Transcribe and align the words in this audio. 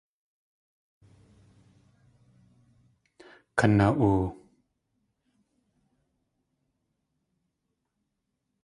Kana.oo! 3.57 4.19